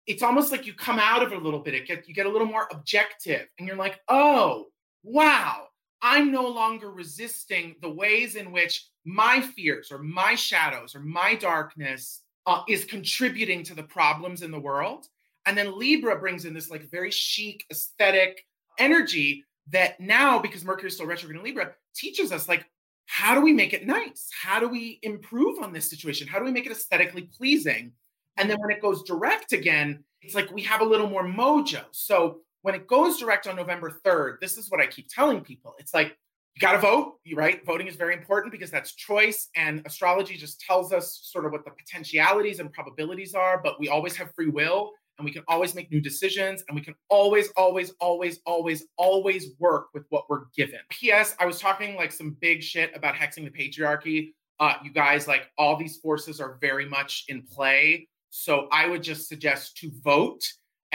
[0.08, 1.74] it's almost like you come out of it a little bit.
[1.74, 4.68] It get, you get a little more objective, and you're like, oh,
[5.04, 5.68] wow,
[6.02, 11.36] I'm no longer resisting the ways in which my fears or my shadows or my
[11.36, 15.08] darkness uh, is contributing to the problems in the world.
[15.46, 18.46] And then Libra brings in this like very chic aesthetic
[18.78, 22.66] energy that now, because Mercury is still retrograde in Libra, teaches us like,
[23.08, 24.30] how do we make it nice?
[24.40, 26.28] How do we improve on this situation?
[26.28, 27.92] How do we make it aesthetically pleasing?
[28.38, 31.84] And then when it goes direct again, it's like we have a little more mojo.
[31.92, 35.76] So when it goes direct on November 3rd, this is what I keep telling people.
[35.78, 36.18] It's like,
[36.56, 37.64] you got to vote, right?
[37.66, 39.50] Voting is very important because that's choice.
[39.56, 43.90] And astrology just tells us sort of what the potentialities and probabilities are, but we
[43.90, 47.50] always have free will and we can always make new decisions and we can always
[47.58, 52.36] always always always always work with what we're given ps i was talking like some
[52.40, 56.88] big shit about hexing the patriarchy uh you guys like all these forces are very
[56.88, 60.44] much in play so i would just suggest to vote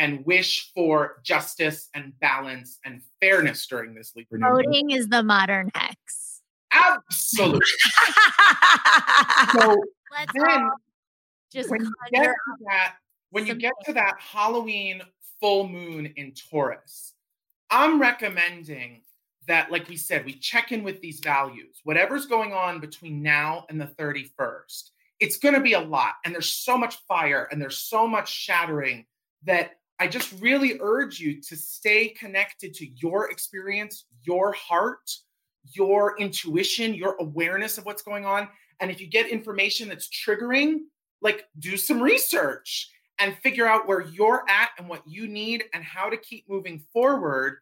[0.00, 4.40] and wish for justice and balance and fairness during this moon.
[4.40, 6.40] Voting is the modern hex.
[6.72, 7.60] Absolutely.
[9.52, 9.76] So
[10.12, 10.70] Let's then
[11.52, 12.34] just when you get to
[12.66, 12.94] that
[13.30, 15.02] when you get to that halloween
[15.40, 17.14] full moon in taurus
[17.70, 19.00] i'm recommending
[19.46, 21.80] that like we said we check in with these values.
[21.82, 26.32] Whatever's going on between now and the 31st it's going to be a lot and
[26.32, 29.06] there's so much fire and there's so much shattering
[29.44, 35.10] that i just really urge you to stay connected to your experience your heart
[35.72, 38.48] your intuition your awareness of what's going on.
[38.80, 40.80] And if you get information that's triggering
[41.22, 42.90] like do some research
[43.20, 46.82] and figure out where you're at and what you need and how to keep moving
[46.92, 47.58] forward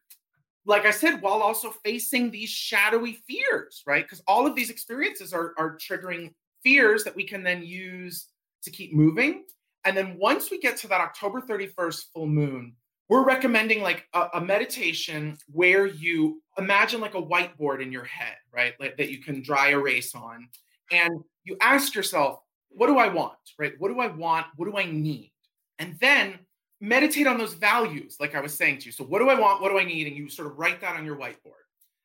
[0.64, 5.32] like i said while also facing these shadowy fears right because all of these experiences
[5.32, 8.28] are, are triggering fears that we can then use
[8.62, 9.44] to keep moving
[9.84, 12.74] and then once we get to that october 31st full moon
[13.08, 18.36] we're recommending like a, a meditation where you imagine like a whiteboard in your head
[18.52, 20.48] right like, that you can dry erase on
[20.90, 22.40] and you ask yourself
[22.70, 23.36] what do I want?
[23.58, 23.72] Right?
[23.78, 24.46] What do I want?
[24.56, 25.32] What do I need?
[25.78, 26.38] And then
[26.80, 28.92] meditate on those values, like I was saying to you.
[28.92, 29.60] So, what do I want?
[29.60, 30.06] What do I need?
[30.06, 31.64] And you sort of write that on your whiteboard.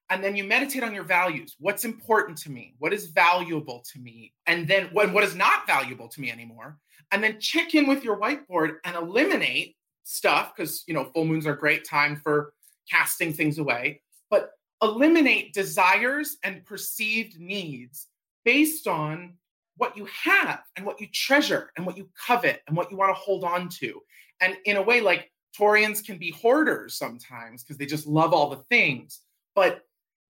[0.10, 1.56] And then you meditate on your values.
[1.60, 2.76] What's important to me?
[2.78, 4.34] What is valuable to me?
[4.46, 6.78] And then what, what is not valuable to me anymore?
[7.12, 11.48] And then check in with your whiteboard and eliminate stuff because, you know, full moons
[11.48, 12.54] are a great time for
[12.90, 14.52] casting things away, but
[14.82, 18.08] eliminate desires and perceived needs
[18.44, 19.34] based on
[19.78, 23.10] what you have and what you treasure and what you covet and what you want
[23.10, 24.02] to hold on to.
[24.42, 28.50] And in a way, like Taurians can be hoarders sometimes because they just love all
[28.50, 29.22] the things.
[29.56, 29.82] But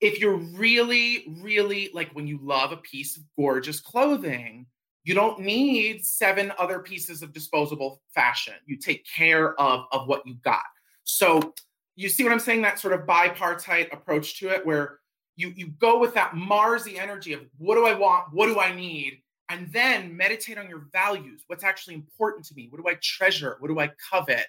[0.02, 4.66] if you're really, really like when you love a piece of gorgeous clothing,
[5.06, 8.54] you don't need seven other pieces of disposable fashion.
[8.66, 10.64] You take care of, of what you got.
[11.04, 11.54] So
[11.96, 12.62] you see what I'm saying?
[12.62, 15.00] That sort of bipartite approach to it, where
[15.36, 18.74] you you go with that Marsy energy of what do I want, what do I
[18.76, 21.44] need, and then meditate on your values.
[21.48, 22.68] What's actually important to me?
[22.70, 23.58] What do I treasure?
[23.60, 24.46] What do I covet?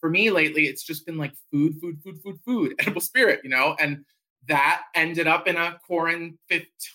[0.00, 3.50] For me lately, it's just been like food, food, food, food, food, edible spirit, you
[3.50, 4.04] know, and
[4.48, 6.38] that ended up in a Corin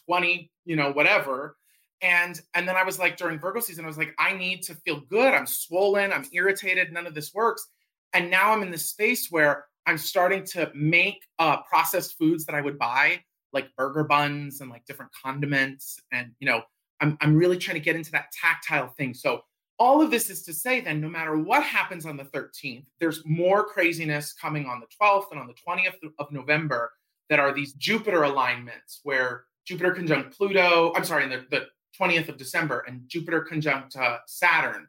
[0.05, 1.55] 20, you know, whatever.
[2.01, 4.75] And and then I was like during Virgo season, I was like, I need to
[4.75, 5.33] feel good.
[5.33, 7.65] I'm swollen, I'm irritated, none of this works.
[8.13, 12.55] And now I'm in this space where I'm starting to make uh, processed foods that
[12.55, 13.21] I would buy,
[13.53, 15.99] like burger buns and like different condiments.
[16.11, 16.61] And you know,
[17.01, 19.13] I'm I'm really trying to get into that tactile thing.
[19.13, 19.41] So
[19.79, 23.23] all of this is to say then no matter what happens on the 13th, there's
[23.25, 26.91] more craziness coming on the 12th and on the 20th of November
[27.29, 31.67] that are these Jupiter alignments where Jupiter conjunct Pluto, I'm sorry, the, the
[31.99, 34.87] 20th of December and Jupiter conjunct uh, Saturn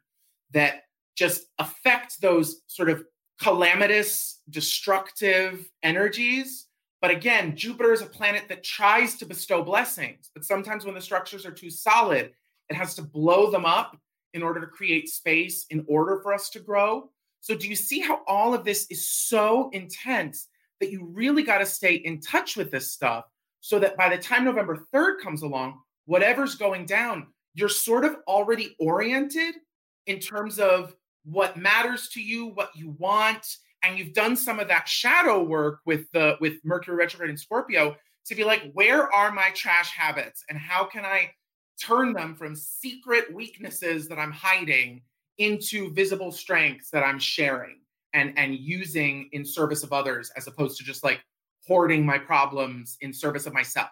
[0.53, 0.83] that
[1.17, 3.05] just affect those sort of
[3.41, 6.68] calamitous, destructive energies.
[7.01, 11.01] But again, Jupiter is a planet that tries to bestow blessings, but sometimes when the
[11.01, 12.33] structures are too solid,
[12.69, 13.97] it has to blow them up
[14.35, 17.11] in order to create space in order for us to grow.
[17.41, 20.49] So, do you see how all of this is so intense
[20.81, 23.25] that you really got to stay in touch with this stuff
[23.61, 28.17] so that by the time November 3rd comes along, whatever's going down, you're sort of
[28.27, 29.55] already oriented
[30.07, 30.95] in terms of
[31.25, 33.47] what matters to you, what you want,
[33.83, 37.97] and you've done some of that shadow work with the with Mercury retrograde and Scorpio
[38.27, 41.31] to be like, where are my trash habits and how can I
[41.81, 45.03] turn them from secret weaknesses that I'm hiding
[45.39, 47.81] into visible strengths that I'm sharing
[48.13, 51.21] and and using in service of others as opposed to just like
[51.67, 53.91] hoarding my problems in service of myself.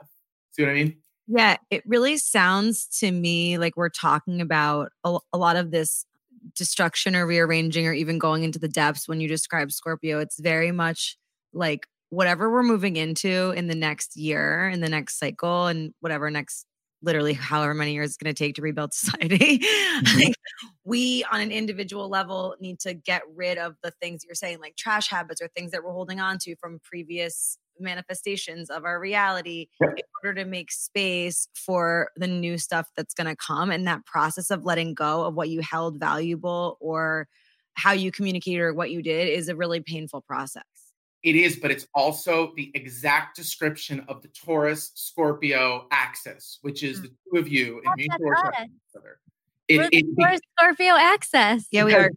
[0.53, 0.97] See what I mean?
[1.28, 6.07] Yeah, it really sounds to me like we're talking about a, a, lot of this
[6.55, 10.18] destruction or rearranging or even going into the depths when you describe Scorpio.
[10.20, 11.16] It's very much
[11.53, 16.30] like whatever we're moving into in the next year, in the next cycle, and whatever
[16.30, 16.66] next
[17.03, 19.59] literally however many years it's going to take to rebuild society.
[19.59, 20.18] Mm-hmm.
[20.18, 20.34] like
[20.84, 24.76] we on an individual level need to get rid of the things you're saying like
[24.76, 29.68] trash habits or things that we're holding on to from previous manifestations of our reality
[29.81, 29.91] Yep.
[29.97, 34.05] in order to make space for the new stuff that's going to come and that
[34.07, 37.29] process of letting go of what you held valuable or
[37.74, 40.62] how you communicated or what you did is a really painful process
[41.22, 46.99] It is, but it's also the exact description of the Taurus Scorpio axis, which is
[46.99, 47.05] hmm.
[47.05, 48.39] the two of you in That's mutual us.
[48.39, 49.18] attraction each other.
[49.68, 51.66] It, We're, it, we're Scorpio access.
[51.72, 52.11] yeah we are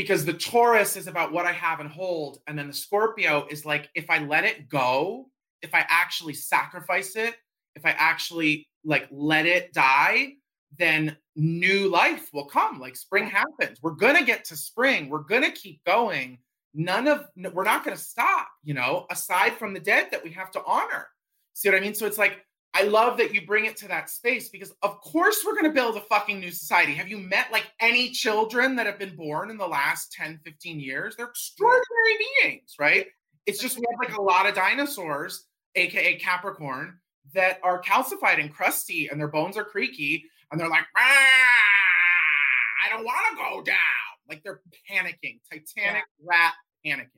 [0.00, 3.66] because the Taurus is about what I have and hold, and then the Scorpio is
[3.66, 5.28] like if I let it go,
[5.60, 7.34] if I actually sacrifice it,
[7.76, 10.36] if I actually like let it die,
[10.78, 12.80] then new life will come.
[12.80, 13.82] Like spring happens.
[13.82, 15.10] We're gonna get to spring.
[15.10, 16.38] We're gonna keep going.
[16.72, 18.48] None of we're not gonna stop.
[18.64, 21.08] You know, aside from the dead that we have to honor.
[21.52, 21.94] See what I mean?
[21.94, 22.38] So it's like
[22.72, 25.72] I love that you bring it to that space because, of course, we're going to
[25.72, 26.94] build a fucking new society.
[26.94, 30.78] Have you met like any children that have been born in the last 10, 15
[30.78, 31.16] years?
[31.16, 31.84] They're extraordinary
[32.42, 33.06] beings, right?
[33.46, 36.98] It's just we have like a lot of dinosaurs, AKA Capricorn,
[37.34, 41.00] that are calcified and crusty and their bones are creaky and they're like, "Ah,
[42.84, 43.76] I don't want to go down.
[44.28, 44.60] Like they're
[44.90, 46.54] panicking, Titanic rat
[46.86, 47.08] panicking.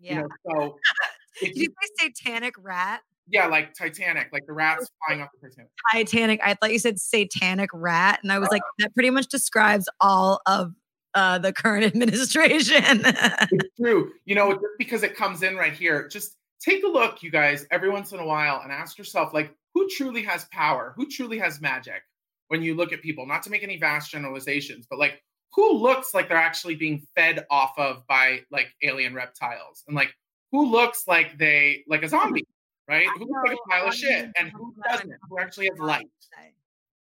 [0.00, 0.76] yeah You know, so
[1.40, 5.48] did you you, say satanic rat yeah, like Titanic, like the rats flying off the
[5.48, 5.70] Titanic.
[5.92, 6.40] Titanic.
[6.44, 10.40] I thought you said satanic rat, and I was like, that pretty much describes all
[10.46, 10.74] of
[11.14, 12.82] uh, the current administration.
[13.04, 14.12] It's true.
[14.24, 17.66] You know, just because it comes in right here, just take a look, you guys,
[17.70, 20.92] every once in a while and ask yourself, like, who truly has power?
[20.96, 22.02] Who truly has magic
[22.48, 23.26] when you look at people?
[23.26, 25.22] Not to make any vast generalizations, but like,
[25.52, 29.84] who looks like they're actually being fed off of by like alien reptiles?
[29.86, 30.12] And like,
[30.52, 32.44] who looks like they, like a zombie,
[32.88, 33.06] right?
[33.16, 34.30] Who looks like a pile of shit?
[34.38, 35.12] And who doesn't?
[35.28, 36.08] Who actually has light?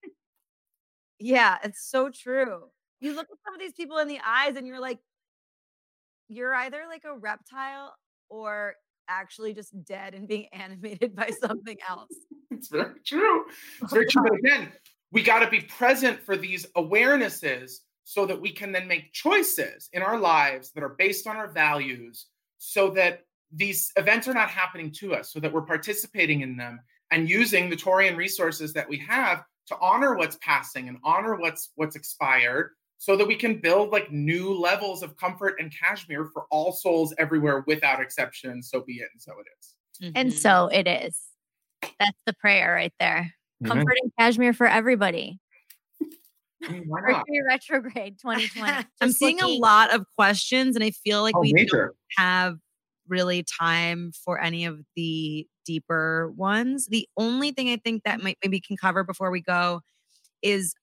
[1.18, 2.64] yeah, it's so true.
[3.00, 4.98] You look at some of these people in the eyes, and you're like,
[6.28, 7.94] you're either like a reptile
[8.28, 8.74] or
[9.08, 12.12] actually just dead and being animated by something else.
[12.50, 13.44] It's very true.
[13.82, 14.22] It's very true.
[14.22, 14.72] But again,
[15.10, 19.88] we got to be present for these awarenesses so that we can then make choices
[19.92, 22.26] in our lives that are based on our values
[22.58, 23.20] so that
[23.52, 26.80] these events are not happening to us, so that we're participating in them
[27.10, 31.70] and using the Taurian resources that we have to honor what's passing and honor what's
[31.76, 36.46] what's expired so that we can build like new levels of comfort and cashmere for
[36.50, 38.62] all souls everywhere without exception.
[38.62, 40.12] So be it and so it is.
[40.16, 40.36] And Mhm.
[40.36, 41.16] so it is.
[42.00, 43.32] That's the prayer right there.
[43.64, 45.38] Comfort and cashmere for everybody.
[46.68, 47.08] I mean, why not?
[47.28, 48.72] Mercury retrograde 2020.
[49.00, 52.58] I'm Just seeing a lot of questions, and I feel like Oh, we don't have
[53.08, 56.86] really time for any of the deeper ones.
[56.86, 59.80] The only thing I think that might maybe can cover before we go
[60.42, 60.74] is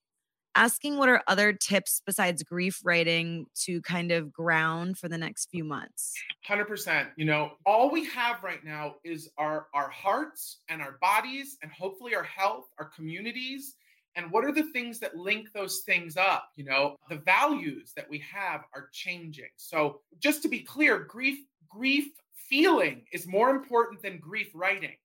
[0.55, 5.49] asking what are other tips besides grief writing to kind of ground for the next
[5.49, 6.13] few months.
[6.43, 7.09] Hundred percent.
[7.17, 11.71] You know, all we have right now is our our hearts and our bodies, and
[11.71, 13.75] hopefully our health, our communities,
[14.15, 16.49] and what are the things that link those things up?
[16.55, 19.49] You know, the values that we have are changing.
[19.57, 21.39] So, just to be clear, grief
[21.69, 22.09] grief
[22.49, 24.95] feeling is more important than grief writing.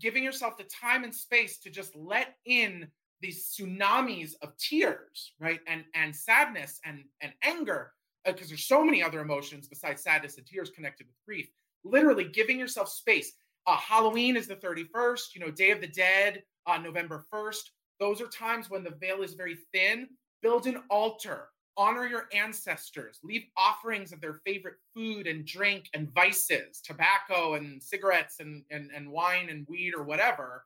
[0.00, 2.88] Giving yourself the time and space to just let in
[3.20, 7.92] these tsunamis of tears, right, and and sadness and and anger
[8.24, 11.48] because there's so many other emotions besides sadness and tears connected with grief.
[11.84, 13.32] Literally giving yourself space.
[13.66, 17.70] Uh, Halloween is the 31st, you know, Day of the Dead, uh, November 1st.
[18.00, 20.08] Those are times when the veil is very thin.
[20.42, 26.12] Build an altar, honor your ancestors, leave offerings of their favorite food and drink and
[26.12, 30.64] vices, tobacco and cigarettes and, and, and wine and weed or whatever.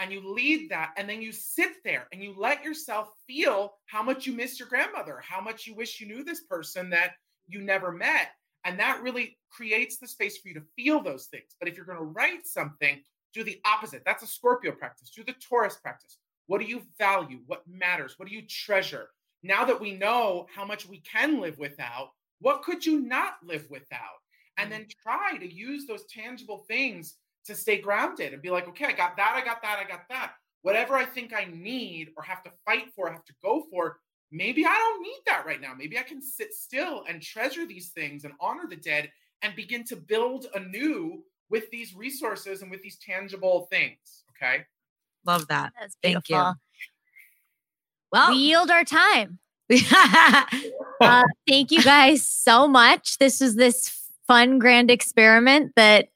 [0.00, 4.02] And you lead that, and then you sit there and you let yourself feel how
[4.02, 7.12] much you miss your grandmother, how much you wish you knew this person that
[7.46, 8.30] you never met.
[8.64, 11.54] And that really creates the space for you to feel those things.
[11.60, 13.02] But if you're going to write something,
[13.32, 14.02] do the opposite.
[14.04, 15.10] That's a Scorpio practice.
[15.10, 16.18] Do the Taurus practice.
[16.46, 17.40] What do you value?
[17.46, 18.14] What matters?
[18.16, 19.10] What do you treasure?
[19.44, 23.66] Now that we know how much we can live without, what could you not live
[23.70, 24.18] without?
[24.56, 24.70] And mm.
[24.70, 28.92] then try to use those tangible things to stay grounded and be like, okay, I
[28.92, 30.32] got that, I got that, I got that.
[30.62, 33.98] Whatever I think I need or have to fight for, have to go for,
[34.32, 35.74] maybe I don't need that right now.
[35.76, 39.10] Maybe I can sit still and treasure these things and honor the dead
[39.42, 44.24] and begin to build anew with these resources and with these tangible things.
[44.30, 44.64] Okay.
[45.26, 45.74] Love that.
[45.78, 46.54] That's Thank you.
[48.14, 48.28] Beautiful.
[48.28, 49.38] Well, We yield our time.
[51.00, 53.18] Uh, thank you guys so much.
[53.18, 56.08] This was this fun, grand experiment that,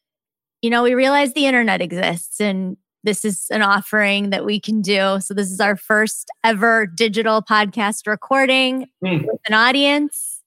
[0.62, 4.80] you know, we realized the internet exists and this is an offering that we can
[4.80, 5.18] do.
[5.20, 9.26] So, this is our first ever digital podcast recording Mm.
[9.26, 10.40] with an audience.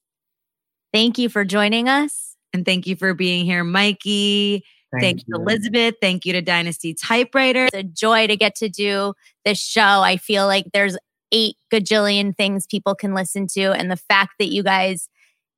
[0.93, 2.35] Thank you for joining us.
[2.53, 4.63] and thank you for being here, Mikey.
[4.99, 5.95] Thank, you, Elizabeth.
[6.01, 7.65] Thank you to Dynasty Typewriter.
[7.65, 9.13] It's a joy to get to do
[9.45, 9.81] this show.
[10.01, 10.97] I feel like there's
[11.31, 13.71] eight gajillion things people can listen to.
[13.71, 15.07] And the fact that you guys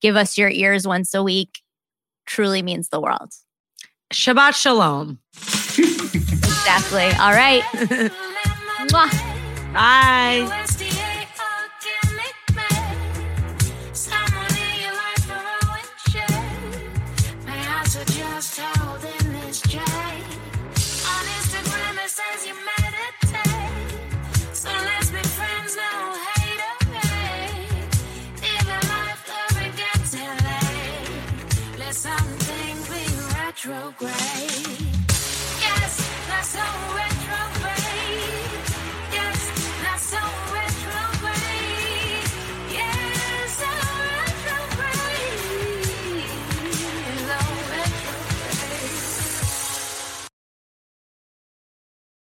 [0.01, 1.61] give us your ears once a week
[2.25, 3.31] truly means the world.
[4.11, 5.19] Shabbat Shalom.
[5.37, 7.05] Exactly.
[7.19, 7.63] All right.
[8.89, 9.73] Mwah.
[9.73, 10.77] Bye.